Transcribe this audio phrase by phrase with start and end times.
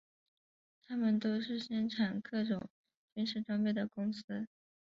[0.87, 2.67] 它们都是生产各种
[3.13, 4.47] 军事装备的公司。